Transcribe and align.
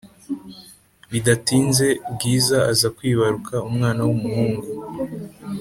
bidatinze 1.11 1.87
bwiza 2.13 2.57
aza 2.71 2.87
kwibaruka 2.97 3.53
umwana 3.69 4.01
wumuhungu 4.07 4.65